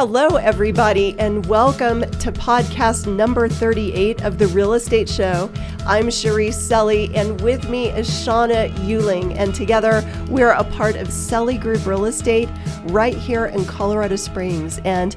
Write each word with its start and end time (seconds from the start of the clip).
Hello, 0.00 0.36
everybody, 0.36 1.14
and 1.18 1.44
welcome 1.44 2.00
to 2.00 2.32
podcast 2.32 3.06
number 3.06 3.50
38 3.50 4.22
of 4.24 4.38
The 4.38 4.46
Real 4.46 4.72
Estate 4.72 5.10
Show. 5.10 5.52
I'm 5.84 6.06
Cherise 6.06 6.54
Selly, 6.54 7.14
and 7.14 7.38
with 7.42 7.68
me 7.68 7.90
is 7.90 8.08
Shawna 8.08 8.72
Uehling, 8.76 9.36
and 9.36 9.54
together 9.54 10.02
we're 10.30 10.52
a 10.52 10.64
part 10.64 10.96
of 10.96 11.08
Selly 11.08 11.60
Group 11.60 11.84
Real 11.84 12.06
Estate 12.06 12.48
right 12.84 13.14
here 13.14 13.44
in 13.44 13.66
Colorado 13.66 14.16
Springs. 14.16 14.80
And 14.86 15.14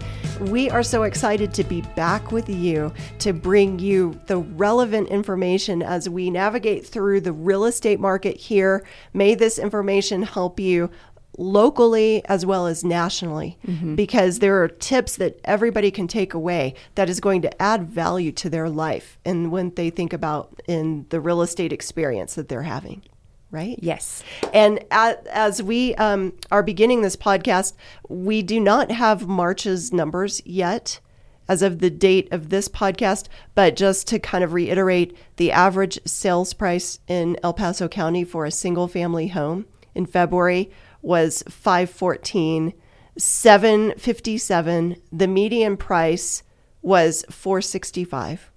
we 0.50 0.70
are 0.70 0.84
so 0.84 1.04
excited 1.04 1.54
to 1.54 1.64
be 1.64 1.80
back 1.96 2.34
with 2.34 2.50
you 2.50 2.92
to 3.20 3.32
bring 3.32 3.80
you 3.80 4.20
the 4.26 4.40
relevant 4.40 5.08
information 5.08 5.82
as 5.82 6.10
we 6.10 6.30
navigate 6.30 6.86
through 6.86 7.22
the 7.22 7.32
real 7.32 7.64
estate 7.64 8.02
market 8.02 8.36
here. 8.36 8.86
May 9.14 9.34
this 9.36 9.60
information 9.60 10.24
help 10.24 10.60
you 10.60 10.90
locally 11.38 12.24
as 12.26 12.46
well 12.46 12.68
as 12.68 12.84
nationally 12.84 13.58
mm-hmm. 13.66 13.96
because 13.96 14.40
there 14.40 14.62
are 14.62 14.68
tips 14.68 15.16
that 15.16 15.40
everybody 15.44 15.90
can 15.90 16.08
take 16.08 16.34
away 16.34 16.74
that 16.96 17.10
is 17.10 17.20
going 17.20 17.42
to 17.42 17.62
add 17.62 17.90
value 17.90 18.32
to 18.32 18.50
their 18.50 18.70
life 18.70 19.18
and 19.26 19.52
when 19.52 19.74
they 19.76 19.90
think 19.90 20.14
about 20.14 20.62
in 20.68 21.06
the 21.10 21.20
real 21.20 21.42
estate 21.42 21.74
experience 21.74 22.36
that 22.36 22.50
they're 22.50 22.64
having 22.64 23.02
right 23.50 23.80
yes 23.82 24.24
and 24.54 24.84
as, 24.92 25.16
as 25.32 25.64
we 25.64 25.96
um, 25.96 26.34
are 26.52 26.64
beginning 26.64 27.02
this 27.02 27.16
podcast 27.16 27.74
we 28.08 28.44
do 28.44 28.60
not 28.60 28.92
have 28.92 29.28
march's 29.28 29.92
numbers 29.92 30.42
yet 30.46 31.00
as 31.48 31.62
of 31.62 31.80
the 31.80 31.90
date 31.90 32.32
of 32.32 32.50
this 32.50 32.70
podcast, 32.70 33.28
but 33.54 33.76
just 33.76 34.08
to 34.08 34.18
kind 34.18 34.44
of 34.44 34.54
reiterate, 34.54 35.16
the 35.36 35.52
average 35.52 36.00
sales 36.06 36.54
price 36.54 37.00
in 37.08 37.38
El 37.44 37.54
Paso 37.54 37.88
County 37.88 38.24
for 38.24 38.46
a 38.46 38.52
single 38.52 38.88
family 38.88 39.28
home 39.28 39.66
in 39.94 40.06
February 40.06 40.72
was 41.04 41.44
514 41.48 42.74
757 43.16 44.96
the 45.12 45.28
median 45.28 45.78
price 45.78 46.42
was 46.82 47.24
465 47.30 48.50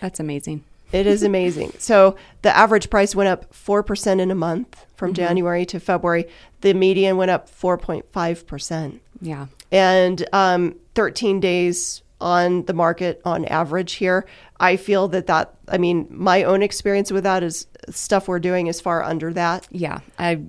that's 0.00 0.18
amazing. 0.20 0.64
It 0.90 1.06
is 1.06 1.22
amazing. 1.22 1.72
So 1.78 2.16
the 2.42 2.54
average 2.54 2.90
price 2.90 3.14
went 3.14 3.28
up 3.28 3.52
4% 3.52 4.20
in 4.20 4.30
a 4.30 4.34
month 4.34 4.84
from 4.94 5.10
mm-hmm. 5.10 5.24
january 5.26 5.66
to 5.66 5.80
february. 5.80 6.26
The 6.60 6.74
median 6.74 7.16
went 7.16 7.30
up 7.30 7.48
4.5% 7.50 9.00
yeah. 9.20 9.46
And 9.70 10.26
um, 10.32 10.74
13 10.94 11.40
days 11.40 12.02
on 12.20 12.64
the 12.66 12.72
market 12.72 13.20
on 13.24 13.44
average 13.46 13.94
here 13.94 14.24
i 14.60 14.76
feel 14.76 15.08
that 15.08 15.26
that 15.26 15.56
i 15.66 15.76
mean 15.76 16.06
my 16.08 16.44
own 16.44 16.62
experience 16.62 17.10
with 17.10 17.24
that 17.24 17.42
is 17.42 17.66
stuff 17.90 18.28
we're 18.28 18.38
doing 18.38 18.66
is 18.66 18.80
far 18.80 19.02
under 19.02 19.32
that. 19.32 19.66
Yeah. 19.70 20.00
I 20.18 20.42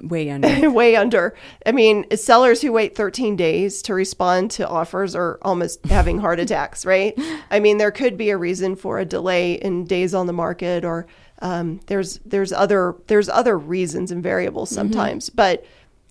way 0.00 0.30
under. 0.30 0.70
way 0.70 0.96
under. 0.96 1.34
I 1.66 1.72
mean, 1.72 2.04
sellers 2.16 2.60
who 2.62 2.72
wait 2.72 2.96
13 2.96 3.36
days 3.36 3.82
to 3.82 3.94
respond 3.94 4.50
to 4.52 4.68
offers 4.68 5.14
are 5.14 5.38
almost 5.42 5.84
having 5.86 6.18
heart 6.18 6.40
attacks, 6.40 6.84
right? 6.86 7.14
I 7.50 7.60
mean, 7.60 7.78
there 7.78 7.90
could 7.90 8.16
be 8.16 8.30
a 8.30 8.36
reason 8.36 8.76
for 8.76 8.98
a 8.98 9.04
delay 9.04 9.54
in 9.54 9.84
days 9.84 10.14
on 10.14 10.26
the 10.26 10.32
market, 10.32 10.84
or 10.84 11.06
um, 11.40 11.80
there's 11.86 12.18
there's 12.24 12.52
other 12.52 12.96
there's 13.06 13.28
other 13.28 13.58
reasons 13.58 14.10
and 14.10 14.22
variables 14.22 14.70
mm-hmm. 14.70 14.76
sometimes. 14.76 15.28
Mm-hmm. 15.28 15.36
But 15.36 15.64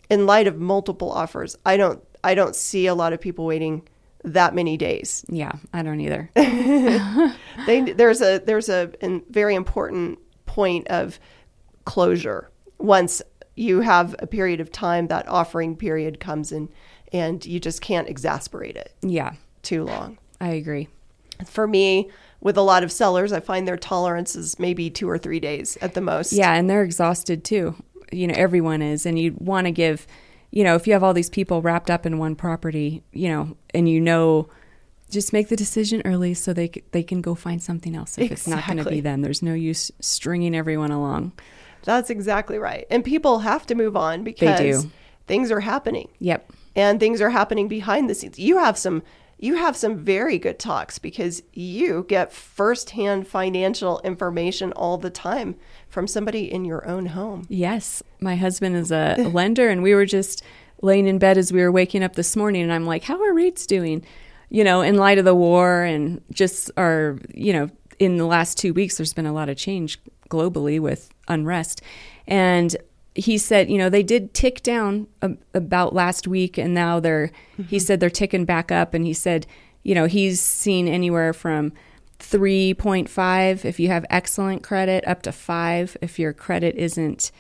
in 0.10 0.26
light 0.26 0.48
of 0.48 0.60
multiple 0.60 1.12
offers, 1.12 1.58
I 1.66 1.78
don't 1.78 2.04
I 2.24 2.36
don't 2.36 2.56
see 2.56 2.88
a 2.88 2.96
lot 2.96 3.14
of 3.14 3.22
people 3.22 3.46
waiting 3.46 3.88
that 4.24 4.56
many 4.56 4.78
days. 4.78 5.26
Yeah, 5.28 5.52
I 5.74 5.84
don't 5.84 6.00
either. 6.00 6.30
they, 6.36 7.82
there's 7.82 8.22
a 8.22 8.40
there's 8.40 8.70
a, 8.70 8.92
a 9.02 9.22
very 9.30 9.56
important 9.56 10.20
point 10.46 10.88
of 10.88 11.20
closure 11.86 12.50
once 12.78 13.22
you 13.56 13.82
have 13.82 14.16
a 14.20 14.28
period 14.28 14.60
of 14.60 14.72
time 14.72 15.08
that 15.08 15.28
offering 15.28 15.76
period 15.76 16.20
comes 16.20 16.52
in 16.52 16.70
and 17.12 17.46
you 17.46 17.60
just 17.60 17.82
can't 17.82 18.10
exasperate 18.10 18.76
it. 18.76 18.94
Yeah. 19.02 19.34
Too 19.62 19.84
long. 19.84 20.18
I 20.42 20.50
agree. 20.50 20.90
For 21.46 21.68
me, 21.68 22.10
with 22.42 22.58
a 22.58 22.62
lot 22.62 22.84
of 22.84 22.92
sellers, 22.92 23.32
I 23.32 23.40
find 23.40 23.68
their 23.68 23.78
tolerance 23.78 24.36
is 24.36 24.60
maybe 24.60 24.90
two 24.90 25.10
or 25.10 25.18
three 25.18 25.40
days 25.40 25.78
at 25.82 25.94
the 25.94 26.02
most. 26.02 26.34
Yeah, 26.34 26.54
and 26.54 26.70
they're 26.70 26.84
exhausted 26.84 27.44
too. 27.44 27.76
You 28.12 28.28
know, 28.28 28.34
everyone 28.36 28.82
is. 28.82 29.06
And 29.06 29.18
you 29.18 29.36
want 29.40 29.66
to 29.66 29.72
give, 29.72 30.06
you 30.52 30.64
know, 30.64 30.76
if 30.76 30.86
you 30.86 30.94
have 30.94 31.04
all 31.04 31.14
these 31.14 31.30
people 31.30 31.62
wrapped 31.62 31.90
up 31.90 32.06
in 32.06 32.18
one 32.18 32.36
property, 32.36 33.04
you 33.14 33.30
know, 33.30 33.56
and 33.74 33.88
you 33.88 34.02
know, 34.02 34.50
just 35.10 35.32
make 35.32 35.48
the 35.48 35.56
decision 35.56 36.02
early 36.06 36.34
so 36.34 36.54
they 36.54 36.70
they 36.92 37.04
can 37.04 37.22
go 37.22 37.36
find 37.36 37.62
something 37.62 37.96
else 37.96 38.18
if 38.18 38.32
exactly. 38.32 38.34
it's 38.34 38.48
not 38.48 38.66
going 38.66 38.84
to 38.84 38.90
be 38.90 39.00
them. 39.00 39.22
There's 39.22 39.44
no 39.44 39.54
use 39.54 39.92
stringing 40.00 40.56
everyone 40.56 40.92
along. 40.92 41.34
That's 41.84 42.10
exactly 42.10 42.58
right. 42.58 42.86
And 42.90 43.04
people 43.04 43.40
have 43.40 43.66
to 43.68 43.76
move 43.76 43.96
on 43.96 44.24
because 44.24 44.88
things 45.28 45.52
are 45.52 45.60
happening. 45.60 46.10
Yep. 46.20 46.52
And 46.76 47.00
things 47.00 47.22
are 47.22 47.30
happening 47.30 47.68
behind 47.68 48.10
the 48.10 48.16
scenes. 48.16 48.40
You 48.40 48.58
have 48.58 48.78
some 48.78 49.04
you 49.40 49.56
have 49.56 49.76
some 49.76 49.98
very 49.98 50.38
good 50.38 50.58
talks 50.58 51.00
because 51.00 51.44
you 51.52 52.06
get 52.08 52.32
firsthand 52.32 53.28
financial 53.28 54.00
information 54.06 54.72
all 54.72 54.98
the 54.98 55.10
time 55.10 55.56
from 55.90 56.08
somebody 56.08 56.50
in 56.50 56.64
your 56.64 56.88
own 56.88 57.08
home. 57.08 57.46
Yes. 57.50 58.02
My 58.22 58.38
husband 58.38 58.78
is 58.78 58.90
a 58.90 59.16
lender 59.34 59.68
and 59.68 59.84
we 59.84 59.94
were 59.94 60.06
just 60.06 60.44
laying 60.82 61.08
in 61.08 61.18
bed 61.18 61.38
as 61.38 61.52
we 61.52 61.60
were 61.60 61.74
waking 61.74 62.04
up 62.04 62.16
this 62.16 62.38
morning 62.38 62.64
and 62.64 62.72
I'm 62.72 62.86
like, 62.86 63.04
"How 63.04 63.22
are 63.22 63.34
rates 63.34 63.66
doing?" 63.68 64.06
You 64.50 64.64
know, 64.64 64.82
in 64.82 64.96
light 64.96 65.18
of 65.18 65.26
the 65.26 65.36
war 65.36 65.84
and 65.84 66.22
just 66.32 66.72
our, 66.78 67.18
you 67.34 67.52
know, 67.52 67.70
in 68.00 68.18
the 68.18 68.26
last 68.26 68.58
2 68.58 68.74
weeks 68.74 68.96
there's 68.98 69.14
been 69.14 69.26
a 69.26 69.34
lot 69.34 69.50
of 69.50 69.58
change 69.58 70.00
globally 70.34 70.80
with 70.80 71.14
unrest. 71.28 71.82
And 72.28 72.76
he 73.16 73.38
said, 73.38 73.70
you 73.70 73.78
know, 73.78 73.90
they 73.90 74.04
did 74.04 74.34
tick 74.34 74.64
down 74.64 75.08
a, 75.22 75.32
about 75.54 75.94
last 75.94 76.28
week, 76.28 76.58
and 76.58 76.74
now 76.74 77.00
they're, 77.00 77.32
mm-hmm. 77.54 77.64
he 77.64 77.80
said 77.80 78.00
they're 78.00 78.10
ticking 78.10 78.46
back 78.46 78.72
up. 78.72 78.94
And 78.94 79.06
he 79.06 79.14
said, 79.14 79.46
you 79.84 79.94
know, 79.94 80.06
he's 80.06 80.42
seen 80.42 80.88
anywhere 80.88 81.34
from 81.34 81.74
3.5 82.20 83.66
if 83.66 83.80
you 83.80 83.90
have 83.90 84.06
excellent 84.10 84.64
credit, 84.64 85.06
up 85.08 85.22
to 85.24 85.32
five 85.32 85.96
if 86.02 86.18
your 86.18 86.34
credit 86.34 86.76
isn't 86.76 87.32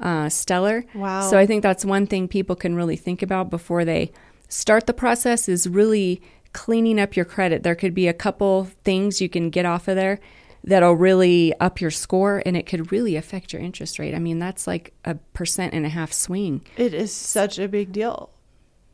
uh, 0.00 0.28
stellar. 0.28 0.84
Wow. 0.94 1.28
So 1.28 1.36
I 1.36 1.44
think 1.44 1.62
that's 1.62 1.84
one 1.84 2.06
thing 2.06 2.28
people 2.28 2.56
can 2.56 2.74
really 2.74 2.96
think 2.96 3.20
about 3.20 3.50
before 3.50 3.84
they 3.84 4.12
start 4.48 4.86
the 4.86 4.94
process 4.94 5.48
is 5.48 5.68
really 5.68 6.22
cleaning 6.52 6.98
up 6.98 7.16
your 7.16 7.24
credit. 7.24 7.62
There 7.62 7.74
could 7.74 7.94
be 7.94 8.08
a 8.08 8.14
couple 8.14 8.64
things 8.84 9.20
you 9.20 9.28
can 9.28 9.50
get 9.50 9.66
off 9.66 9.88
of 9.88 9.96
there 9.96 10.20
that'll 10.68 10.94
really 10.94 11.54
up 11.60 11.80
your 11.80 11.90
score 11.90 12.42
and 12.44 12.56
it 12.56 12.66
could 12.66 12.92
really 12.92 13.16
affect 13.16 13.52
your 13.52 13.62
interest 13.62 13.98
rate. 13.98 14.14
I 14.14 14.18
mean, 14.18 14.38
that's 14.38 14.66
like 14.66 14.92
a 15.04 15.14
percent 15.14 15.74
and 15.74 15.86
a 15.86 15.88
half 15.88 16.12
swing. 16.12 16.62
It 16.76 16.94
is 16.94 17.12
such 17.12 17.58
a 17.58 17.68
big 17.68 17.92
deal. 17.92 18.30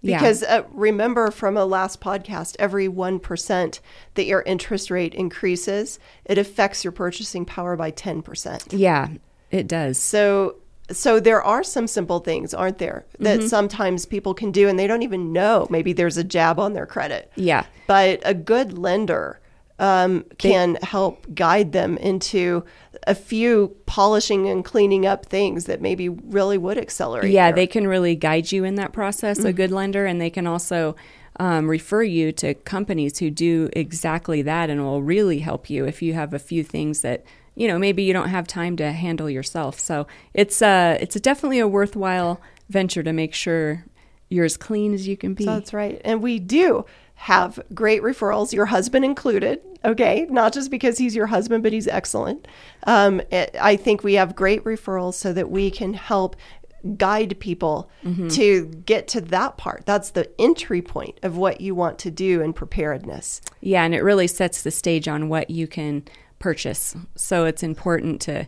Because 0.02 0.42
yeah. 0.42 0.56
uh, 0.56 0.62
remember 0.70 1.30
from 1.30 1.56
a 1.56 1.64
last 1.64 2.00
podcast, 2.00 2.56
every 2.58 2.88
1% 2.88 3.80
that 4.14 4.26
your 4.26 4.42
interest 4.42 4.90
rate 4.90 5.14
increases, 5.14 5.98
it 6.26 6.36
affects 6.36 6.84
your 6.84 6.92
purchasing 6.92 7.46
power 7.46 7.74
by 7.74 7.90
10%. 7.90 8.66
Yeah, 8.70 9.08
it 9.50 9.66
does. 9.66 9.98
So 9.98 10.56
so 10.90 11.18
there 11.18 11.42
are 11.42 11.64
some 11.64 11.86
simple 11.86 12.18
things, 12.18 12.52
aren't 12.52 12.76
there, 12.76 13.06
that 13.18 13.38
mm-hmm. 13.38 13.48
sometimes 13.48 14.04
people 14.04 14.34
can 14.34 14.52
do 14.52 14.68
and 14.68 14.78
they 14.78 14.86
don't 14.86 15.02
even 15.02 15.32
know. 15.32 15.66
Maybe 15.70 15.94
there's 15.94 16.18
a 16.18 16.24
jab 16.24 16.60
on 16.60 16.74
their 16.74 16.84
credit. 16.84 17.32
Yeah. 17.36 17.64
But 17.86 18.20
a 18.22 18.34
good 18.34 18.76
lender 18.76 19.40
um, 19.84 20.24
can 20.38 20.72
they, 20.74 20.78
help 20.82 21.26
guide 21.34 21.72
them 21.72 21.98
into 21.98 22.64
a 23.06 23.14
few 23.14 23.76
polishing 23.84 24.48
and 24.48 24.64
cleaning 24.64 25.04
up 25.04 25.26
things 25.26 25.66
that 25.66 25.82
maybe 25.82 26.08
really 26.08 26.56
would 26.56 26.78
accelerate. 26.78 27.30
Yeah, 27.30 27.48
their... 27.48 27.56
they 27.56 27.66
can 27.66 27.86
really 27.86 28.16
guide 28.16 28.50
you 28.50 28.64
in 28.64 28.76
that 28.76 28.94
process, 28.94 29.38
mm-hmm. 29.38 29.48
a 29.48 29.52
good 29.52 29.70
lender, 29.70 30.06
and 30.06 30.18
they 30.18 30.30
can 30.30 30.46
also 30.46 30.96
um, 31.38 31.68
refer 31.68 32.02
you 32.02 32.32
to 32.32 32.54
companies 32.54 33.18
who 33.18 33.30
do 33.30 33.68
exactly 33.74 34.40
that 34.40 34.70
and 34.70 34.82
will 34.82 35.02
really 35.02 35.40
help 35.40 35.68
you 35.68 35.84
if 35.84 36.00
you 36.00 36.14
have 36.14 36.32
a 36.32 36.38
few 36.38 36.64
things 36.64 37.02
that 37.02 37.22
you 37.54 37.68
know 37.68 37.78
maybe 37.78 38.02
you 38.02 38.14
don't 38.14 38.30
have 38.30 38.46
time 38.46 38.76
to 38.76 38.90
handle 38.90 39.28
yourself. 39.28 39.78
So 39.78 40.06
it's 40.32 40.62
uh 40.62 40.96
it's 41.00 41.16
definitely 41.20 41.58
a 41.58 41.68
worthwhile 41.68 42.40
venture 42.70 43.02
to 43.02 43.12
make 43.12 43.34
sure 43.34 43.84
you're 44.30 44.46
as 44.46 44.56
clean 44.56 44.94
as 44.94 45.06
you 45.06 45.16
can 45.16 45.34
be. 45.34 45.44
So 45.44 45.54
that's 45.54 45.74
right, 45.74 46.00
and 46.04 46.22
we 46.22 46.38
do 46.38 46.86
have 47.14 47.58
great 47.72 48.02
referrals, 48.02 48.52
your 48.52 48.66
husband 48.66 49.04
included. 49.04 49.60
Okay, 49.84 50.26
not 50.30 50.52
just 50.52 50.70
because 50.70 50.98
he's 50.98 51.14
your 51.14 51.26
husband, 51.26 51.62
but 51.62 51.72
he's 51.72 51.86
excellent. 51.86 52.48
Um, 52.86 53.20
it, 53.30 53.54
I 53.60 53.76
think 53.76 54.02
we 54.02 54.14
have 54.14 54.34
great 54.34 54.64
referrals 54.64 55.14
so 55.14 55.32
that 55.34 55.50
we 55.50 55.70
can 55.70 55.92
help 55.94 56.36
guide 56.96 57.38
people 57.40 57.90
mm-hmm. 58.04 58.28
to 58.28 58.66
get 58.66 59.08
to 59.08 59.20
that 59.20 59.56
part. 59.56 59.84
That's 59.86 60.10
the 60.10 60.30
entry 60.40 60.82
point 60.82 61.18
of 61.22 61.36
what 61.36 61.60
you 61.60 61.74
want 61.74 61.98
to 62.00 62.10
do 62.10 62.40
in 62.40 62.52
preparedness. 62.52 63.40
Yeah, 63.60 63.84
and 63.84 63.94
it 63.94 64.02
really 64.02 64.26
sets 64.26 64.62
the 64.62 64.70
stage 64.70 65.08
on 65.08 65.28
what 65.28 65.50
you 65.50 65.66
can 65.66 66.04
purchase. 66.38 66.94
So 67.14 67.44
it's 67.44 67.62
important 67.62 68.20
to 68.22 68.46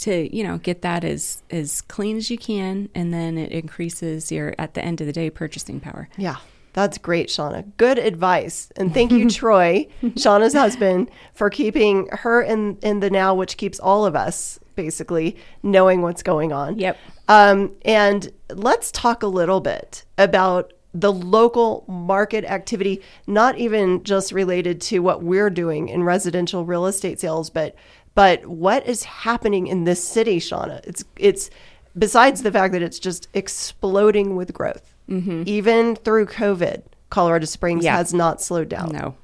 to 0.00 0.34
you 0.34 0.44
know 0.44 0.58
get 0.58 0.82
that 0.82 1.04
as 1.04 1.42
as 1.50 1.80
clean 1.82 2.16
as 2.16 2.30
you 2.30 2.38
can 2.38 2.88
and 2.94 3.12
then 3.12 3.36
it 3.36 3.50
increases 3.50 4.30
your 4.30 4.54
at 4.56 4.74
the 4.74 4.84
end 4.84 5.00
of 5.00 5.06
the 5.06 5.12
day 5.12 5.28
purchasing 5.28 5.80
power. 5.80 6.08
Yeah. 6.16 6.36
That's 6.72 6.98
great, 6.98 7.28
Shawna. 7.28 7.72
Good 7.76 7.98
advice. 7.98 8.70
And 8.76 8.92
thank 8.94 9.12
you, 9.12 9.28
Troy, 9.30 9.86
Shawna's 10.02 10.54
husband, 10.54 11.10
for 11.34 11.50
keeping 11.50 12.08
her 12.12 12.42
in, 12.42 12.78
in 12.82 13.00
the 13.00 13.10
now, 13.10 13.34
which 13.34 13.56
keeps 13.56 13.80
all 13.80 14.06
of 14.06 14.14
us 14.14 14.58
basically 14.74 15.36
knowing 15.62 16.02
what's 16.02 16.22
going 16.22 16.52
on. 16.52 16.78
Yep. 16.78 16.96
Um, 17.26 17.74
and 17.82 18.30
let's 18.50 18.92
talk 18.92 19.22
a 19.22 19.26
little 19.26 19.60
bit 19.60 20.04
about 20.16 20.72
the 20.94 21.12
local 21.12 21.84
market 21.88 22.44
activity, 22.44 23.02
not 23.26 23.58
even 23.58 24.02
just 24.04 24.32
related 24.32 24.80
to 24.80 25.00
what 25.00 25.22
we're 25.22 25.50
doing 25.50 25.88
in 25.88 26.02
residential 26.02 26.64
real 26.64 26.86
estate 26.86 27.20
sales, 27.20 27.50
but 27.50 27.74
but 28.14 28.46
what 28.46 28.84
is 28.86 29.04
happening 29.04 29.68
in 29.68 29.84
this 29.84 30.02
city, 30.02 30.40
Shawna? 30.40 30.80
It's 30.84 31.04
it's 31.16 31.50
besides 31.96 32.42
the 32.42 32.50
fact 32.50 32.72
that 32.72 32.82
it's 32.82 32.98
just 32.98 33.28
exploding 33.34 34.34
with 34.34 34.52
growth. 34.52 34.94
Even 35.08 35.96
through 35.96 36.26
COVID, 36.26 36.82
Colorado 37.10 37.46
Springs 37.46 37.84
Yeah. 37.84 37.96
has 37.96 38.12
not 38.12 38.42
slowed 38.42 38.68
down 38.68 38.90
No. 38.92 39.14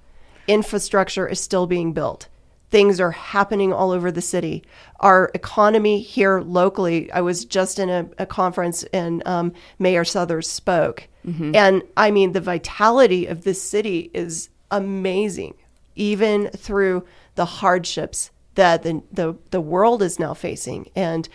infrastructure 0.48 1.26
is 1.28 1.40
still 1.40 1.66
being 1.66 1.92
built. 1.92 2.28
Things 2.70 2.98
are 3.00 3.12
happening 3.12 3.72
all 3.72 3.90
over 3.92 4.10
the 4.10 4.20
city. 4.22 4.64
Our 5.00 5.30
economy 5.34 6.00
here 6.00 6.40
locally, 6.40 7.10
I 7.12 7.20
was 7.20 7.44
just 7.44 7.78
in 7.78 7.88
a, 7.88 8.06
a 8.18 8.26
conference 8.26 8.82
and 8.92 9.22
um, 9.26 9.52
Mayor 9.78 10.04
Suthers 10.04 10.48
spoke. 10.48 11.08
And 11.54 11.82
I 11.96 12.10
mean, 12.10 12.32
the 12.32 12.40
vitality 12.42 13.24
of 13.26 13.44
this 13.44 13.62
city 13.62 14.10
is 14.12 14.50
amazing, 14.70 15.54
even 15.94 16.48
through 16.48 17.04
the 17.36 17.46
hardships 17.46 18.30
that 18.56 18.82
the, 18.82 19.02
the, 19.10 19.34
the 19.50 19.60
world 19.60 20.02
is 20.02 20.18
now 20.18 20.34
facing. 20.34 20.90
And 20.94 21.26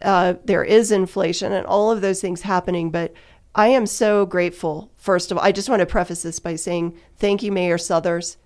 uh, 0.00 0.34
there 0.44 0.64
is 0.64 0.90
inflation 0.90 1.52
and 1.52 1.66
all 1.66 1.90
of 1.90 2.00
those 2.00 2.22
things 2.22 2.40
happening. 2.42 2.90
But 2.90 3.12
I 3.54 3.68
am 3.68 3.86
so 3.86 4.26
grateful. 4.26 4.90
First 4.96 5.30
of 5.30 5.38
all, 5.38 5.44
I 5.44 5.52
just 5.52 5.68
want 5.68 5.80
to 5.80 5.86
preface 5.86 6.22
this 6.22 6.40
by 6.40 6.56
saying 6.56 6.98
thank 7.16 7.42
you, 7.42 7.52
Mayor 7.52 7.78
Suthers, 7.78 8.36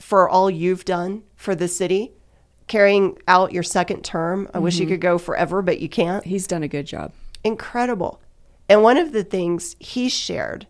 for 0.00 0.28
all 0.28 0.50
you've 0.50 0.84
done 0.84 1.22
for 1.36 1.54
the 1.54 1.68
city, 1.68 2.12
carrying 2.66 3.18
out 3.28 3.52
your 3.52 3.62
second 3.62 4.04
term. 4.04 4.48
I 4.52 4.58
wish 4.58 4.78
you 4.78 4.86
mm-hmm. 4.86 4.94
could 4.94 5.00
go 5.00 5.18
forever, 5.18 5.62
but 5.62 5.80
you 5.80 5.88
can't. 5.88 6.24
He's 6.24 6.46
done 6.46 6.62
a 6.62 6.68
good 6.68 6.86
job. 6.86 7.12
Incredible. 7.44 8.20
And 8.68 8.82
one 8.82 8.96
of 8.96 9.12
the 9.12 9.24
things 9.24 9.76
he 9.78 10.08
shared 10.08 10.66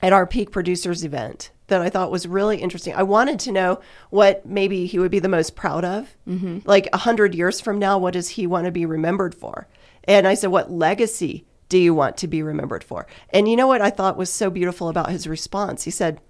at 0.00 0.12
our 0.12 0.26
peak 0.26 0.50
producers 0.50 1.04
event 1.04 1.50
that 1.66 1.80
I 1.80 1.90
thought 1.90 2.12
was 2.12 2.28
really 2.28 2.58
interesting. 2.58 2.94
I 2.94 3.02
wanted 3.02 3.40
to 3.40 3.52
know 3.52 3.80
what 4.10 4.46
maybe 4.46 4.86
he 4.86 4.98
would 4.98 5.10
be 5.10 5.18
the 5.18 5.28
most 5.28 5.56
proud 5.56 5.84
of. 5.84 6.16
Mm-hmm. 6.28 6.60
Like 6.64 6.88
a 6.92 6.98
hundred 6.98 7.34
years 7.34 7.60
from 7.60 7.78
now, 7.78 7.98
what 7.98 8.12
does 8.12 8.30
he 8.30 8.46
want 8.46 8.66
to 8.66 8.70
be 8.70 8.86
remembered 8.86 9.34
for? 9.34 9.66
And 10.04 10.28
I 10.28 10.34
said, 10.34 10.50
what 10.50 10.70
legacy 10.70 11.44
do 11.68 11.78
you 11.78 11.94
want 11.94 12.16
to 12.18 12.28
be 12.28 12.42
remembered 12.42 12.84
for? 12.84 13.06
And 13.30 13.48
you 13.48 13.56
know 13.56 13.66
what 13.66 13.82
I 13.82 13.90
thought 13.90 14.16
was 14.16 14.30
so 14.30 14.50
beautiful 14.50 14.88
about 14.88 15.10
his 15.10 15.26
response? 15.26 15.84
He 15.84 15.90
said, 15.90 16.20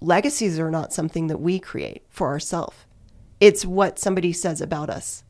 legacies 0.00 0.58
are 0.58 0.70
not 0.70 0.92
something 0.92 1.26
that 1.28 1.40
we 1.40 1.58
create 1.58 2.02
for 2.08 2.28
ourselves. 2.28 2.76
It's 3.40 3.64
what 3.64 3.98
somebody 3.98 4.32
says 4.32 4.60
about 4.60 4.90
us 4.90 5.24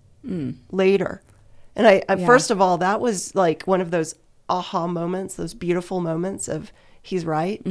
later. 0.71 1.23
And 1.75 1.87
I, 1.87 2.03
I 2.09 2.17
Yeah. 2.17 2.27
first 2.27 2.51
of 2.51 2.61
all, 2.61 2.79
that 2.79 3.01
was 3.01 3.35
like 3.35 3.63
one 3.65 3.81
of 3.81 3.91
those 3.91 4.15
aha 4.49 4.87
moments, 4.87 5.35
those 5.35 5.55
beautiful 5.55 6.01
moments 6.01 6.49
of 6.49 6.73
he's 7.03 7.25
right. 7.25 7.65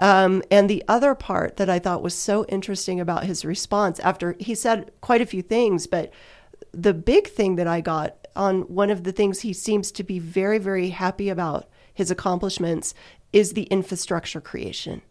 Um, 0.00 0.42
and 0.50 0.68
the 0.68 0.82
other 0.88 1.14
part 1.14 1.56
that 1.56 1.70
I 1.70 1.78
thought 1.78 2.02
was 2.02 2.14
so 2.14 2.44
interesting 2.46 2.98
about 3.00 3.24
his 3.24 3.44
response 3.44 4.00
after 4.00 4.34
he 4.40 4.54
said 4.54 4.90
quite 5.00 5.20
a 5.20 5.26
few 5.26 5.42
things, 5.42 5.86
but 5.86 6.12
the 6.72 6.92
big 6.94 7.28
thing 7.28 7.54
that 7.56 7.68
I 7.68 7.80
got 7.80 8.23
on 8.36 8.62
one 8.62 8.90
of 8.90 9.04
the 9.04 9.12
things 9.12 9.40
he 9.40 9.52
seems 9.52 9.92
to 9.92 10.02
be 10.04 10.18
very, 10.18 10.58
very 10.58 10.90
happy 10.90 11.28
about 11.28 11.68
his 11.92 12.10
accomplishments 12.10 12.94
is 13.32 13.52
the 13.52 13.64
infrastructure 13.64 14.40
creation 14.40 15.02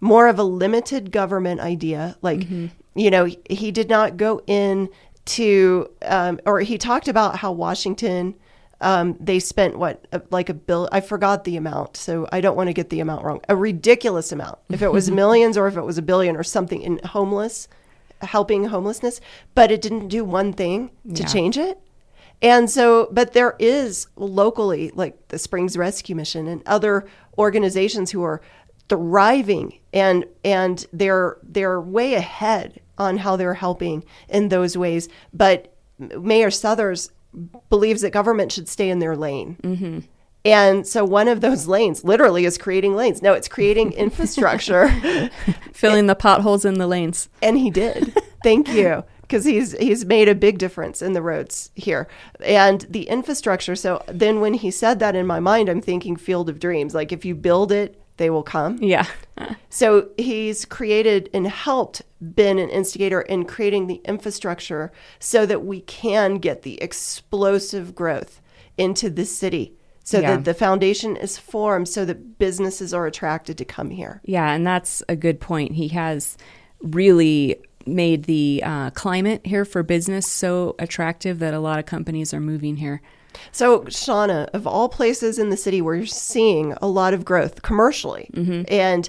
more 0.00 0.28
of 0.28 0.38
a 0.38 0.44
limited 0.44 1.10
government 1.10 1.60
idea. 1.60 2.16
Like, 2.22 2.46
you 2.94 3.10
know, 3.10 3.24
he, 3.48 3.70
did 3.70 3.88
not 3.88 4.16
go 4.16 4.42
in 4.46 4.88
to, 5.26 5.90
um, 6.02 6.40
or 6.44 6.60
he 6.60 6.78
talked 6.78 7.08
about 7.08 7.36
how 7.36 7.52
Washington, 7.52 8.34
um, 8.80 9.16
they 9.18 9.38
spent 9.38 9.78
what, 9.78 10.06
like 10.30 10.48
a 10.48 10.54
bill, 10.54 10.88
I 10.92 11.00
forgot 11.00 11.44
the 11.44 11.56
amount. 11.56 11.96
So 11.96 12.28
I 12.30 12.40
don't 12.40 12.56
want 12.56 12.68
to 12.68 12.74
get 12.74 12.90
the 12.90 13.00
amount 13.00 13.24
wrong. 13.24 13.40
A 13.48 13.56
ridiculous 13.56 14.32
amount. 14.32 14.58
If 14.68 14.82
it 14.82 14.92
was 14.92 15.10
millions 15.22 15.56
or 15.56 15.66
if 15.66 15.76
it 15.76 15.82
was 15.82 15.98
a 15.98 16.02
billion 16.02 16.36
or 16.36 16.44
something 16.44 16.82
in 16.82 16.98
homeless, 16.98 17.68
helping 18.20 18.64
homelessness, 18.66 19.20
but 19.54 19.70
it 19.70 19.80
didn't 19.80 20.08
do 20.08 20.24
one 20.24 20.52
thing 20.52 20.90
to 21.14 21.22
Yeah. 21.22 21.26
change 21.26 21.56
it. 21.58 21.80
And 22.42 22.70
so, 22.70 23.08
but 23.10 23.32
there 23.32 23.56
is 23.58 24.08
locally, 24.16 24.90
like 24.94 25.28
the 25.28 25.38
Springs 25.38 25.76
Rescue 25.76 26.14
Mission 26.14 26.46
and 26.46 26.62
other 26.66 27.06
organizations 27.38 28.10
who 28.10 28.22
are 28.22 28.40
thriving 28.88 29.78
and 29.92 30.24
and 30.44 30.86
they're 30.92 31.38
they're 31.42 31.80
way 31.80 32.14
ahead 32.14 32.80
on 32.98 33.16
how 33.18 33.36
they're 33.36 33.54
helping 33.54 34.04
in 34.28 34.48
those 34.48 34.76
ways. 34.76 35.08
But 35.32 35.74
Mayor 35.98 36.50
Suthers 36.50 37.10
believes 37.68 38.02
that 38.02 38.10
government 38.10 38.52
should 38.52 38.68
stay 38.68 38.90
in 38.90 38.98
their 38.98 39.16
lane. 39.16 39.56
Mm-hmm. 39.62 39.98
And 40.44 40.86
so 40.86 41.04
one 41.04 41.26
of 41.26 41.40
those 41.40 41.66
lanes 41.66 42.04
literally 42.04 42.44
is 42.44 42.56
creating 42.56 42.94
lanes. 42.94 43.20
No, 43.20 43.32
it's 43.32 43.48
creating 43.48 43.92
infrastructure. 43.94 44.88
Filling 45.72 46.06
the 46.06 46.14
potholes 46.14 46.64
in 46.64 46.74
the 46.74 46.86
lanes. 46.86 47.28
and 47.42 47.58
he 47.58 47.70
did. 47.70 48.16
Thank 48.44 48.68
you. 48.68 49.04
Because 49.26 49.44
he's 49.44 49.72
he's 49.78 50.04
made 50.04 50.28
a 50.28 50.34
big 50.34 50.58
difference 50.58 51.02
in 51.02 51.12
the 51.12 51.22
roads 51.22 51.70
here 51.74 52.06
and 52.44 52.82
the 52.88 53.08
infrastructure. 53.08 53.74
So 53.74 54.02
then 54.06 54.40
when 54.40 54.54
he 54.54 54.70
said 54.70 54.98
that 55.00 55.16
in 55.16 55.26
my 55.26 55.40
mind, 55.40 55.68
I'm 55.68 55.80
thinking 55.80 56.16
field 56.16 56.48
of 56.48 56.60
dreams. 56.60 56.94
Like 56.94 57.10
if 57.12 57.24
you 57.24 57.34
build 57.34 57.72
it, 57.72 58.00
they 58.18 58.30
will 58.30 58.42
come. 58.44 58.78
Yeah. 58.82 59.06
So 59.68 60.08
he's 60.16 60.64
created 60.64 61.28
and 61.34 61.46
helped 61.46 62.00
been 62.34 62.58
an 62.58 62.70
instigator 62.70 63.20
in 63.20 63.44
creating 63.44 63.86
the 63.88 64.00
infrastructure 64.06 64.90
so 65.18 65.44
that 65.44 65.66
we 65.66 65.82
can 65.82 66.36
get 66.36 66.62
the 66.62 66.80
explosive 66.82 67.94
growth 67.94 68.40
into 68.78 69.10
the 69.10 69.26
city. 69.26 69.74
So 70.04 70.20
Yeah. 70.20 70.36
that 70.36 70.44
the 70.46 70.54
foundation 70.54 71.16
is 71.16 71.36
formed 71.36 71.88
so 71.88 72.06
that 72.06 72.38
businesses 72.38 72.94
are 72.94 73.06
attracted 73.06 73.58
to 73.58 73.66
come 73.66 73.90
here. 73.90 74.22
Yeah, 74.24 74.50
and 74.54 74.66
that's 74.66 75.02
a 75.10 75.16
good 75.16 75.38
point. 75.40 75.72
He 75.72 75.88
has 75.88 76.38
really 76.80 77.60
made 77.86 78.24
the 78.24 78.62
uh, 78.64 78.90
climate 78.90 79.46
here 79.46 79.64
for 79.64 79.82
business 79.82 80.30
so 80.30 80.74
attractive 80.78 81.38
that 81.38 81.54
a 81.54 81.60
lot 81.60 81.78
of 81.78 81.86
companies 81.86 82.34
are 82.34 82.40
moving 82.40 82.76
here. 82.76 83.00
So, 83.52 83.80
Shawna, 83.82 84.48
of 84.54 84.66
all 84.66 84.88
places 84.88 85.38
in 85.38 85.50
the 85.50 85.56
city 85.56 85.82
where 85.82 85.94
you're 85.94 86.06
seeing 86.06 86.72
a 86.80 86.86
lot 86.88 87.12
of 87.12 87.24
growth 87.24 87.62
commercially, 87.62 88.30
and 88.68 89.08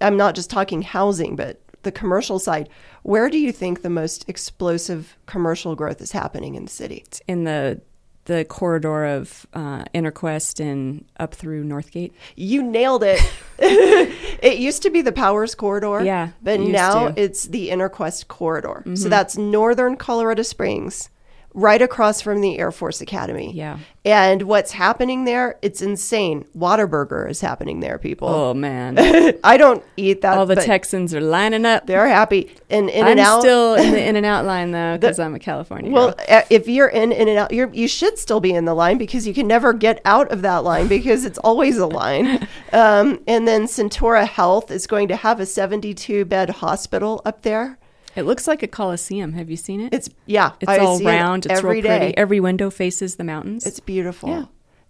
I'm 0.00 0.16
not 0.16 0.36
just 0.36 0.48
talking 0.48 0.82
housing, 0.82 1.34
but 1.34 1.60
the 1.82 1.92
commercial 1.92 2.38
side, 2.38 2.68
where 3.02 3.28
do 3.28 3.38
you 3.38 3.52
think 3.52 3.82
the 3.82 3.90
most 3.90 4.28
explosive 4.28 5.16
commercial 5.26 5.74
growth 5.74 6.00
is 6.00 6.12
happening 6.12 6.54
in 6.54 6.64
the 6.64 6.70
city? 6.70 7.04
in 7.26 7.44
the 7.44 7.80
the 8.26 8.44
corridor 8.46 9.04
of 9.04 9.46
uh, 9.52 9.84
Interquest 9.94 10.58
and 10.58 11.04
up 11.18 11.34
through 11.34 11.64
Northgate. 11.64 12.12
You 12.36 12.62
nailed 12.62 13.04
it. 13.04 13.20
it 14.44 14.58
used 14.58 14.82
to 14.82 14.90
be 14.90 15.00
the 15.00 15.12
Powers 15.12 15.54
Corridor. 15.54 16.04
Yeah, 16.04 16.30
But 16.42 16.60
now 16.60 17.08
to. 17.08 17.20
it's 17.20 17.44
the 17.44 17.70
Interquest 17.70 18.28
Corridor. 18.28 18.82
So 18.84 18.90
mm-hmm. 18.90 19.08
that's 19.08 19.38
northern 19.38 19.96
Colorado 19.96 20.42
Springs, 20.42 21.08
right 21.54 21.80
across 21.80 22.20
from 22.20 22.40
the 22.40 22.58
Air 22.58 22.72
Force 22.72 23.00
Academy. 23.00 23.52
Yeah. 23.54 23.78
And 24.04 24.42
what's 24.42 24.72
happening 24.72 25.24
there, 25.24 25.56
it's 25.62 25.80
insane. 25.80 26.44
Whataburger 26.54 27.30
is 27.30 27.40
happening 27.40 27.80
there, 27.80 27.96
people. 27.96 28.28
Oh 28.28 28.52
man, 28.52 28.98
I 29.44 29.56
don't 29.56 29.82
eat 29.96 30.20
that. 30.20 30.36
all 30.36 30.44
the 30.44 30.56
Texans 30.56 31.14
are 31.14 31.20
lining 31.22 31.64
up. 31.64 31.86
They're 31.86 32.08
happy. 32.08 32.54
And 32.68 32.90
in 32.90 33.04
I'm 33.04 33.12
and 33.12 33.20
out. 33.20 33.40
still 33.40 33.74
in 33.76 33.92
the 33.92 34.04
In 34.08 34.16
and 34.16 34.26
Out 34.26 34.44
line 34.44 34.72
though 34.72 34.98
because 34.98 35.18
I'm 35.18 35.34
a 35.34 35.38
California 35.38 35.90
well, 35.90 36.08
girl. 36.12 36.26
uh, 36.28 36.42
if 36.50 36.68
you're 36.68 36.88
in 36.88 37.12
in 37.12 37.28
and 37.28 37.38
out, 37.38 37.52
you're, 37.52 37.72
you 37.72 37.88
should 37.88 38.18
still 38.18 38.40
be 38.40 38.52
in 38.52 38.66
the 38.66 38.74
line 38.74 38.98
because 38.98 39.26
you 39.26 39.32
can 39.32 39.46
never 39.46 39.72
get 39.72 40.02
out 40.04 40.30
of 40.30 40.42
that 40.42 40.64
line 40.64 40.86
because 40.88 41.24
it's 41.24 41.38
always 41.38 41.78
a 41.78 41.86
line. 41.86 42.46
Um, 42.72 43.20
and 43.28 43.46
then 43.46 43.64
Centura 43.66 44.26
Health 44.26 44.72
is 44.72 44.88
going 44.88 45.06
to 45.06 45.14
have 45.14 45.38
a 45.38 45.46
72 45.46 46.24
bed 46.24 46.50
hospital 46.50 47.22
up 47.24 47.42
there. 47.42 47.78
It 48.16 48.22
looks 48.22 48.46
like 48.46 48.62
a 48.62 48.66
coliseum. 48.68 49.32
Have 49.34 49.50
you 49.50 49.56
seen 49.56 49.80
it? 49.80 49.92
It's 49.92 50.08
yeah, 50.26 50.52
it's 50.60 50.70
I 50.70 50.78
all 50.78 50.98
see 50.98 51.04
it 51.04 51.08
round. 51.08 51.46
It's 51.46 51.54
real 51.62 51.72
pretty. 51.72 51.82
day. 51.82 52.14
Every 52.16 52.40
window 52.40 52.70
faces 52.70 53.16
the 53.16 53.24
mountains. 53.24 53.66
It's 53.66 53.80
beautiful. 53.80 54.28
Yeah. 54.28 54.44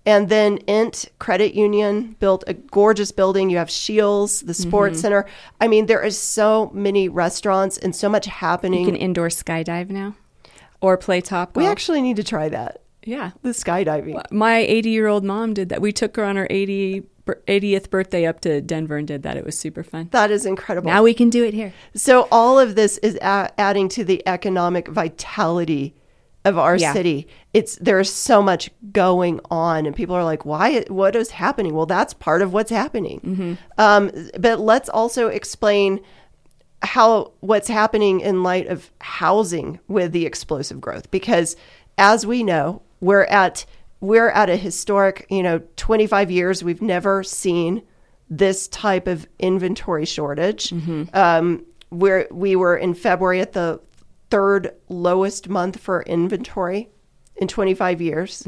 And 0.07 0.29
then 0.29 0.59
Ent 0.69 1.07
Credit 1.19 1.55
Union 1.55 2.17
built 2.21 2.45
a 2.47 2.53
gorgeous 2.53 3.11
building. 3.11 3.49
You 3.49 3.57
have 3.57 3.71
Shields, 3.71 4.41
the 4.41 4.53
Mm-hmm. 4.53 4.69
sports 4.69 5.01
center. 5.01 5.25
I 5.63 5.69
mean, 5.69 5.87
there 5.87 6.03
is 6.03 6.19
so 6.19 6.71
many 6.75 7.09
restaurants 7.09 7.79
and 7.79 7.97
so 7.97 8.11
much 8.11 8.27
happening. 8.27 8.81
you 8.81 8.87
can 8.87 8.97
indoor 8.97 9.29
skydive 9.29 9.89
now, 9.89 10.15
or 10.83 10.99
play 10.99 11.23
top 11.23 11.57
we 11.57 11.67
actually 11.67 12.03
need 12.03 12.17
to 12.17 12.25
try 12.25 12.51
that. 12.51 12.83
Yeah, 13.07 13.31
The 13.43 13.51
skydiving. 13.51 14.21
my 14.33 14.59
80 14.59 14.91
year 14.91 15.07
old 15.07 15.25
mom 15.25 15.55
did 15.55 15.69
that. 15.71 15.81
We 15.81 15.93
took 15.93 16.17
her 16.17 16.25
on 16.25 16.37
her 16.37 16.47
80 16.51 17.03
80th 17.27 17.89
birthday 17.89 18.27
up 18.27 18.41
to 18.43 18.61
Denver 18.61 18.99
and 18.99 19.09
did 19.09 19.23
that. 19.23 19.39
It 19.39 19.47
was 19.47 19.57
super 19.57 19.83
fun. 19.83 20.09
That 20.11 20.31
is 20.31 20.45
incredible. 20.45 20.91
Now 20.91 21.03
we 21.03 21.15
can 21.15 21.31
do 21.31 21.43
it 21.43 21.55
here. 21.55 21.73
So 21.95 22.29
all 22.31 22.59
of 22.61 22.75
this 22.75 22.99
is 22.99 23.15
a- 23.23 23.51
adding 23.59 23.89
to 23.91 24.05
the 24.05 24.23
economic 24.29 24.89
vitality 24.89 25.95
of 26.45 26.59
our 26.59 26.77
Yeah. 26.77 26.93
city. 26.93 27.27
It's 27.55 27.77
there's 27.81 28.11
so 28.13 28.43
much 28.43 28.71
going 28.93 29.41
on, 29.51 29.87
and 29.87 29.97
people 29.97 30.15
are 30.15 30.23
like, 30.25 30.45
"Why? 30.45 30.85
What 30.89 31.17
is 31.17 31.31
happening?" 31.31 31.75
Well, 31.75 31.87
that's 31.87 32.13
part 32.13 32.43
of 32.43 32.53
what's 32.53 32.71
happening. 32.71 33.57
Um, 33.79 34.11
but 34.39 34.61
let's 34.61 34.91
also 34.91 35.29
explain 35.29 36.01
how 36.83 37.33
what's 37.41 37.69
happening 37.69 38.21
in 38.21 38.43
light 38.43 38.67
of 38.67 38.91
housing 39.01 39.81
with 39.89 40.13
the 40.13 40.27
explosive 40.27 40.81
growth, 40.83 41.11
because 41.11 41.57
as 41.97 42.27
we 42.27 42.43
know, 42.43 42.83
we're 43.05 43.25
at 43.25 43.67
we're 44.01 44.31
at 44.31 44.51
a 44.51 44.57
historic, 44.57 45.27
you 45.31 45.43
know, 45.43 45.63
25 45.77 46.31
years. 46.31 46.63
We've 46.63 46.83
never 46.83 47.23
seen 47.23 47.83
this 48.29 48.69
type 48.69 49.07
of 49.07 49.27
inventory 49.39 50.05
shortage. 50.05 50.73
Um, 51.13 51.65
where 51.91 52.27
we 52.31 52.57
were 52.57 52.77
in 52.77 52.93
February 52.93 53.41
at 53.41 53.53
the 53.53 53.81
third 54.31 54.75
lowest 54.89 55.49
month 55.49 55.79
for 55.79 56.03
inventory 56.03 56.89
in 57.37 57.47
25 57.47 58.01
years. 58.01 58.43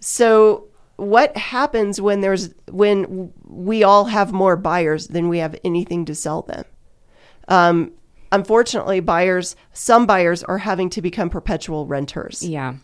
So 0.00 0.68
what 0.96 1.36
happens 1.36 2.00
when 2.00 2.20
there's 2.20 2.54
when 2.70 3.32
we 3.44 3.82
all 3.82 4.04
have 4.04 4.32
more 4.32 4.56
buyers 4.56 5.08
than 5.08 5.28
we 5.28 5.38
have 5.38 5.56
anything 5.64 6.04
to 6.04 6.14
sell 6.14 6.42
them? 6.42 6.64
Um, 7.48 7.92
unfortunately, 8.32 9.00
buyers, 9.00 9.56
some 9.72 10.06
buyers 10.06 10.42
are 10.44 10.58
having 10.58 10.90
to 10.90 11.02
become 11.02 11.30
perpetual 11.30 11.86
renters. 11.86 12.42
Yeah. 12.42 12.74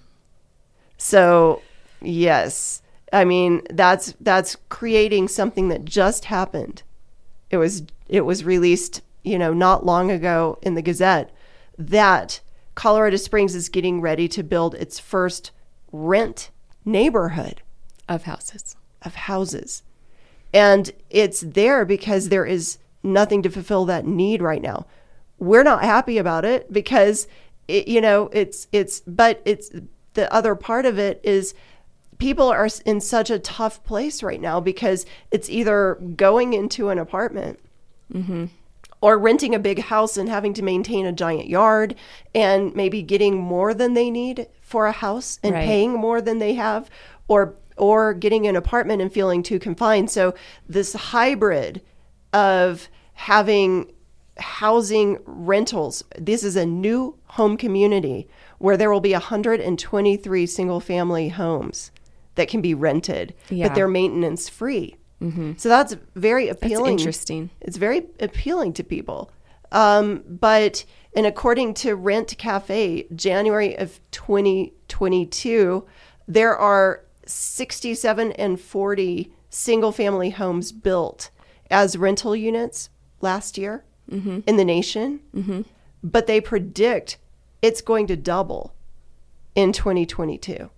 So, 1.01 1.63
yes. 2.03 2.83
I 3.11 3.25
mean, 3.25 3.63
that's 3.71 4.15
that's 4.21 4.57
creating 4.69 5.29
something 5.29 5.69
that 5.71 5.85
just 5.87 6.27
happened. 6.27 6.83
It 7.49 7.57
was 7.57 7.85
it 8.07 8.21
was 8.27 8.45
released, 8.45 9.01
you 9.25 9.39
know, 9.39 9.55
not 9.55 9.87
long 9.87 10.11
ago 10.11 10.59
in 10.63 10.75
the 10.75 10.83
Gazette 10.83 11.31
that 11.79 12.41
Colorado 12.75 13.17
Springs 13.17 13.55
is 13.55 13.71
getting 13.71 14.03
ready 14.03 14.29
to 14.29 14.43
build 14.43 14.75
its 14.75 15.01
first 15.01 15.51
rent 15.91 16.51
neighborhood 16.85 17.63
Of 18.07 18.25
houses. 18.25 18.77
of 19.03 19.15
houses. 19.15 19.83
And 20.53 20.91
it's 21.09 21.41
there 21.41 21.87
because 21.87 22.29
there 22.29 22.45
is 22.45 22.77
nothing 23.03 23.43
to 23.43 23.51
fulfill 23.51 23.87
that 23.87 24.05
need 24.07 24.43
right 24.43 24.61
now. 24.61 24.87
We're 25.39 25.63
not 25.63 25.83
happy 25.83 26.19
about 26.19 26.45
it 26.45 26.71
because 26.71 27.27
it, 27.67 27.89
you 27.89 28.03
know, 28.03 28.29
it's 28.33 28.69
it's 28.71 29.01
but 29.01 29.41
it's 29.47 29.71
the 30.15 30.33
other 30.33 30.55
part 30.55 30.87
of 30.87 30.99
it 30.99 31.21
is 31.23 31.55
people 32.19 32.49
are 32.49 32.69
in 32.85 33.01
such 33.01 33.31
a 33.31 33.39
tough 33.39 33.83
place 33.85 34.23
right 34.23 34.41
now 34.41 34.61
because 34.61 35.07
it's 35.31 35.49
either 35.49 35.95
going 36.17 36.53
into 36.53 36.91
an 36.91 36.99
apartment 36.99 37.59
mm-hmm. 38.13 38.47
or 39.01 39.19
renting 39.19 39.55
a 39.55 39.59
big 39.59 39.81
house 39.81 40.17
and 40.17 40.29
having 40.29 40.53
to 40.55 40.63
maintain 40.63 41.07
a 41.07 41.13
giant 41.13 41.49
yard 41.49 41.95
and 42.35 42.75
maybe 42.75 43.03
getting 43.03 43.37
more 43.37 43.73
than 43.73 43.95
they 43.95 44.11
need 44.11 44.47
for 44.61 44.87
a 44.87 44.93
house 44.93 45.39
and 45.43 45.55
Right. 45.55 45.65
paying 45.65 45.93
more 45.93 46.21
than 46.21 46.39
they 46.39 46.55
have 46.55 46.91
or 47.27 47.55
or 47.77 48.13
getting 48.13 48.47
an 48.47 48.57
apartment 48.57 49.01
and 49.01 49.11
feeling 49.11 49.43
too 49.43 49.59
confined. 49.59 50.11
So 50.11 50.35
this 50.69 50.93
hybrid 50.93 51.81
of 52.35 52.89
having 53.15 53.91
housing 54.39 55.19
rentals 55.25 56.03
this 56.19 56.43
is 56.43 56.57
a 56.57 56.65
new 56.65 57.15
home 57.27 57.57
community 57.57 58.27
where 58.61 58.77
there 58.77 58.91
will 58.93 59.01
be 59.01 59.13
123 59.13 60.47
single 60.47 60.81
family 60.81 61.29
homes 61.29 61.91
that 62.37 62.49
can 62.49 62.61
be 62.61 62.75
rented 62.75 63.35
Yeah. 63.49 63.67
but 63.69 63.75
they're 63.75 63.89
maintenance 63.89 64.49
free 64.49 64.97
mm-hmm. 65.21 65.53
so 65.57 65.69
that's 65.69 65.97
very 66.15 66.47
That's 66.47 66.63
appealing 66.63 66.99
interesting. 66.99 67.51
it's 67.61 67.77
very 67.77 68.07
appealing 68.21 68.73
to 68.75 68.85
people. 68.85 69.31
Um, 69.73 70.25
but, 70.27 70.85
and 71.15 71.27
according 71.27 71.75
to 71.75 71.95
Rent 71.95 72.37
Cafe, 72.39 73.07
January 73.15 73.79
of 73.79 74.01
2022, 74.11 75.87
there 76.27 76.57
are 76.57 77.05
67 77.27 78.33
and 78.33 78.61
40 78.61 79.33
single 79.49 79.93
family 79.93 80.31
homes 80.31 80.73
built 80.73 81.31
as 81.71 81.97
rental 81.97 82.35
units 82.35 82.91
last 83.21 83.57
year 83.59 83.85
mm-hmm. 84.11 84.41
in 84.47 84.57
the 84.57 84.65
nation. 84.65 85.21
Mm-hmm. 85.35 85.63
But 86.03 86.27
they 86.27 86.41
predict 86.41 87.19
it's 87.63 87.81
going 87.81 88.07
to 88.09 88.17
double 88.17 88.75
in 89.55 89.73
2022. 89.73 90.71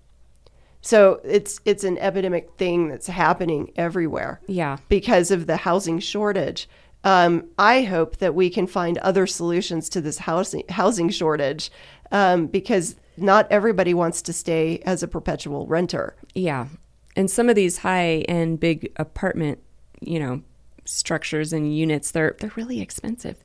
So 0.81 1.21
it's 1.25 1.61
it's 1.65 1.85
an 1.85 1.97
epidemic 1.99 2.53
thing 2.59 2.89
that's 2.89 3.07
happening 3.07 3.71
everywhere 3.77 4.41
Yeah. 4.49 4.79
because 4.89 5.31
of 5.31 5.47
the 5.47 5.59
housing 5.59 6.01
shortage. 6.01 6.69
Um, 7.05 7.49
I 7.59 7.83
hope 7.83 8.17
that 8.19 8.35
we 8.35 8.51
can 8.51 8.67
find 8.67 8.99
other 8.99 9.27
solutions 9.27 9.89
to 9.91 10.01
this 10.01 10.19
housing 10.19 10.65
housing 10.69 11.09
shortage 11.11 11.71
um, 12.11 12.47
because 12.47 12.97
not 13.17 13.47
everybody 13.51 13.95
wants 13.95 14.23
to 14.23 14.33
stay 14.33 14.81
as 14.85 15.03
a 15.03 15.09
perpetual 15.09 15.67
renter. 15.67 16.17
Yeah. 16.35 16.67
And 17.15 17.31
some 17.31 17.49
of 17.49 17.55
these 17.55 17.79
high 17.79 18.25
end 18.29 18.59
big 18.59 18.91
apartment, 18.97 19.61
you 20.01 20.19
know, 20.19 20.43
structures 20.85 21.53
and 21.53 21.77
units, 21.77 22.11
they're 22.11 22.37
they're 22.41 22.53
really 22.57 22.81
expensive. 22.81 23.37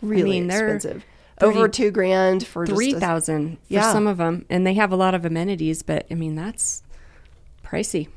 Really 0.00 0.36
I 0.38 0.40
mean, 0.40 0.46
they're 0.46 0.78
over 1.40 1.68
two 1.68 1.90
grand 1.90 2.46
for 2.46 2.66
Three 2.66 2.92
thousand 2.92 3.56
for 3.56 3.62
Yeah. 3.68 3.92
some 3.92 4.06
of 4.06 4.16
them, 4.18 4.44
and 4.48 4.66
they 4.66 4.74
have 4.74 4.92
a 4.92 4.96
lot 4.96 5.14
of 5.14 5.24
amenities. 5.24 5.82
But 5.82 6.06
I 6.10 6.14
mean, 6.14 6.34
that's 6.34 6.82
pricey. 7.64 8.08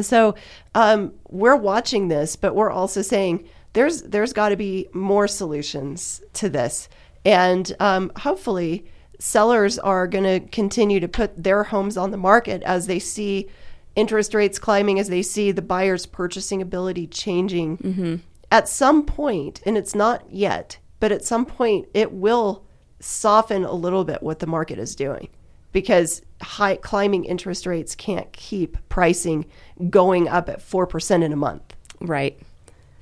So 0.00 0.34
um, 0.74 1.12
we're 1.28 1.56
watching 1.56 2.08
this, 2.08 2.36
but 2.36 2.54
we're 2.54 2.70
also 2.70 3.02
saying 3.02 3.46
there's 3.74 4.02
there's 4.02 4.32
got 4.32 4.50
to 4.50 4.56
be 4.56 4.88
more 4.92 5.28
solutions 5.28 6.22
to 6.34 6.48
this, 6.48 6.88
and 7.24 7.74
um, 7.80 8.10
hopefully 8.16 8.86
sellers 9.18 9.78
are 9.78 10.06
going 10.06 10.24
to 10.24 10.40
continue 10.50 10.98
to 11.00 11.08
put 11.08 11.40
their 11.42 11.64
homes 11.64 11.96
on 11.96 12.10
the 12.10 12.16
market 12.16 12.62
as 12.64 12.86
they 12.86 12.98
see 12.98 13.48
interest 13.94 14.34
rates 14.34 14.58
climbing, 14.58 14.98
as 14.98 15.08
they 15.08 15.22
see 15.22 15.52
the 15.52 15.62
buyer's 15.62 16.06
purchasing 16.06 16.60
ability 16.62 17.06
changing. 17.06 18.20
At 18.50 18.68
some 18.68 19.04
point, 19.04 19.62
and 19.64 19.78
it's 19.78 19.94
not 19.94 20.24
yet, 20.30 20.78
but 21.02 21.10
at 21.10 21.24
some 21.24 21.44
point, 21.44 21.88
it 21.94 22.12
will 22.12 22.64
soften 23.00 23.64
a 23.64 23.72
little 23.72 24.04
bit 24.04 24.22
what 24.22 24.38
the 24.38 24.46
market 24.46 24.78
is 24.78 24.94
doing 24.94 25.28
because 25.72 26.22
high 26.40 26.76
climbing 26.76 27.24
interest 27.24 27.66
rates 27.66 27.96
can't 27.96 28.32
keep 28.32 28.78
pricing 28.88 29.44
going 29.90 30.28
up 30.28 30.48
at 30.48 30.60
4% 30.60 31.24
in 31.24 31.32
a 31.32 31.36
month. 31.36 31.74
Right. 32.00 32.38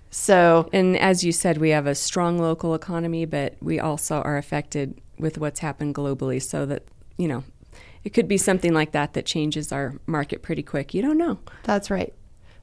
So, 0.09 0.71
And 0.73 0.97
as 0.97 1.25
you 1.25 1.30
said, 1.30 1.59
we 1.59 1.69
have 1.71 1.87
a 1.87 1.95
strong 1.95 2.38
local 2.38 2.75
economy, 2.75 3.26
but 3.26 3.57
we 3.61 3.78
also 3.78 4.23
are 4.23 4.38
affected 4.38 4.99
with 5.19 5.37
what's 5.37 5.61
happened 5.61 5.95
globally. 5.95 6.40
So 6.40 6.64
that, 6.64 6.85
you 7.19 7.28
know, 7.28 7.45
it 8.02 8.14
could 8.14 8.28
be 8.28 8.38
something 8.38 8.73
like 8.73 8.92
that 8.92 9.12
that 9.12 9.26
changes 9.26 9.73
our 9.73 9.97
market 10.07 10.40
pretty 10.40 10.62
quick. 10.62 10.95
You 10.95 11.02
don't 11.02 11.19
know. 11.19 11.38
that's 11.64 11.90
right. 11.90 12.14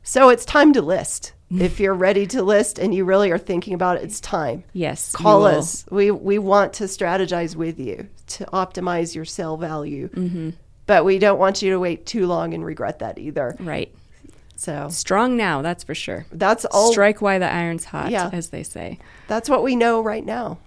So, 0.10 0.30
it's 0.30 0.46
time 0.46 0.72
to 0.74 0.82
list. 0.82 1.34
if 1.52 1.82
you're 1.82 1.94
ready 1.94 2.26
to 2.28 2.42
list 2.42 2.80
and 2.80 2.94
you 2.96 3.04
really 3.04 3.30
are 3.32 3.38
thinking 3.38 3.74
about 3.74 3.98
it, 3.98 4.04
it's 4.04 4.22
time. 4.22 4.64
Yes. 4.72 5.12
Call 5.12 5.46
us. 5.46 5.86
We 5.92 6.12
we 6.12 6.40
want 6.40 6.74
to 6.74 6.86
strategize 6.86 7.56
with 7.58 7.78
you 7.78 8.08
to 8.28 8.46
optimize 8.46 9.14
your 9.16 9.26
sale 9.26 9.58
value. 9.58 10.08
Mm-hmm. 10.08 10.50
But 10.86 11.04
we 11.04 11.20
don't 11.20 11.38
want 11.40 11.62
you 11.62 11.72
to 11.72 11.80
wait 11.80 12.06
too 12.06 12.26
long 12.26 12.54
and 12.54 12.64
regret 12.64 13.00
that 13.00 13.20
either. 13.20 13.58
Right. 13.60 13.94
So, 14.56 14.88
Strong 14.90 15.36
now, 15.36 15.62
that's 15.62 15.84
for 15.84 15.94
sure. 15.94 16.26
that's 16.32 16.64
all 16.66 16.92
Strike 16.94 17.22
while 17.22 17.40
the 17.42 17.52
iron's 17.52 17.84
hot, 17.84 18.10
Yeah. 18.10 18.30
as 18.32 18.50
they 18.50 18.64
say. 18.64 19.00
that's 19.28 19.50
what 19.50 19.62
we 19.62 19.76
know 19.76 20.02
right 20.02 20.26
now. 20.26 20.58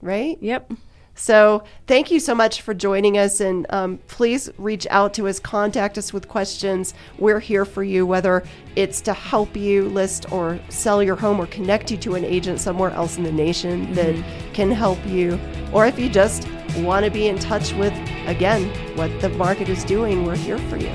Right? 0.00 0.38
Yep. 0.40 0.72
So 1.18 1.64
thank 1.88 2.12
you 2.12 2.20
so 2.20 2.32
much 2.32 2.62
for 2.62 2.72
joining 2.72 3.18
us, 3.18 3.40
and 3.40 3.66
um, 3.70 3.98
please 4.06 4.48
reach 4.56 4.86
out 4.88 5.12
to 5.14 5.26
us, 5.26 5.40
contact 5.40 5.98
us 5.98 6.12
with 6.12 6.28
questions. 6.28 6.94
We're 7.18 7.40
here 7.40 7.64
for 7.64 7.82
you, 7.82 8.06
whether 8.06 8.44
it's 8.76 9.00
to 9.00 9.12
help 9.12 9.56
you 9.56 9.88
list 9.88 10.30
or 10.30 10.60
sell 10.68 11.02
your 11.02 11.16
home, 11.16 11.40
or 11.40 11.46
connect 11.46 11.90
you 11.90 11.96
to 11.98 12.14
an 12.14 12.24
agent 12.24 12.60
somewhere 12.60 12.90
else 12.90 13.18
in 13.18 13.24
the 13.24 13.32
nation 13.32 13.92
that 13.94 14.14
can 14.54 14.70
help 14.70 15.04
you, 15.06 15.40
or 15.72 15.86
if 15.86 15.98
you 15.98 16.08
just 16.08 16.46
want 16.76 17.04
to 17.04 17.10
be 17.10 17.26
in 17.26 17.36
touch 17.40 17.72
with 17.74 17.92
again 18.28 18.68
what 18.96 19.10
the 19.20 19.28
market 19.30 19.68
is 19.68 19.82
doing, 19.82 20.24
we're 20.24 20.36
here 20.36 20.58
for 20.70 20.76
you. 20.76 20.92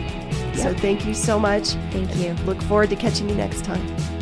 So 0.56 0.74
thank 0.74 1.06
you 1.06 1.13
so 1.13 1.38
much. 1.38 1.72
Thank 1.92 2.15
you. 2.15 2.34
Look 2.46 2.62
forward 2.62 2.92
to 2.92 2.96
catching 2.96 3.27
you 3.27 3.36
next 3.36 3.65
time. 3.65 4.12